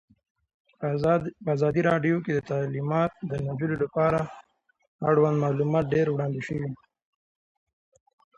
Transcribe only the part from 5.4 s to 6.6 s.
معلومات ډېر وړاندې